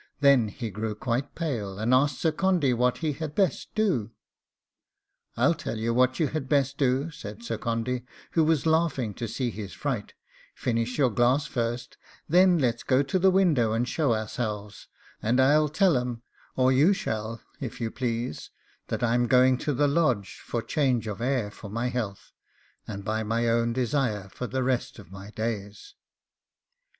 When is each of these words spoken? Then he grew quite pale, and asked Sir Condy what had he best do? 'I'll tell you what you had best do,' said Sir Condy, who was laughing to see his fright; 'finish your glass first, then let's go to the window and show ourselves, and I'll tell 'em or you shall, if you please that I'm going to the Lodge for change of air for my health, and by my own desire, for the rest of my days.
Then 0.19 0.47
he 0.47 0.71
grew 0.71 0.95
quite 0.95 1.35
pale, 1.35 1.77
and 1.77 1.93
asked 1.93 2.17
Sir 2.19 2.31
Condy 2.31 2.73
what 2.73 2.97
had 2.97 3.15
he 3.17 3.27
best 3.27 3.67
do? 3.75 4.09
'I'll 5.37 5.53
tell 5.53 5.77
you 5.77 5.93
what 5.93 6.19
you 6.19 6.29
had 6.29 6.49
best 6.49 6.79
do,' 6.79 7.11
said 7.11 7.43
Sir 7.43 7.59
Condy, 7.59 8.05
who 8.31 8.43
was 8.43 8.65
laughing 8.65 9.13
to 9.13 9.27
see 9.27 9.51
his 9.51 9.73
fright; 9.73 10.15
'finish 10.55 10.97
your 10.97 11.11
glass 11.11 11.45
first, 11.45 11.99
then 12.27 12.57
let's 12.57 12.81
go 12.81 13.03
to 13.03 13.19
the 13.19 13.29
window 13.29 13.73
and 13.73 13.87
show 13.87 14.15
ourselves, 14.15 14.87
and 15.21 15.39
I'll 15.39 15.69
tell 15.69 15.95
'em 15.95 16.23
or 16.55 16.71
you 16.71 16.93
shall, 16.93 17.39
if 17.59 17.79
you 17.79 17.91
please 17.91 18.49
that 18.87 19.03
I'm 19.03 19.27
going 19.27 19.55
to 19.59 19.71
the 19.75 19.87
Lodge 19.87 20.41
for 20.43 20.63
change 20.63 21.05
of 21.05 21.21
air 21.21 21.51
for 21.51 21.69
my 21.69 21.89
health, 21.89 22.31
and 22.87 23.05
by 23.05 23.21
my 23.21 23.47
own 23.47 23.71
desire, 23.71 24.29
for 24.29 24.47
the 24.47 24.63
rest 24.63 24.97
of 24.97 25.11
my 25.11 25.29
days. 25.29 25.93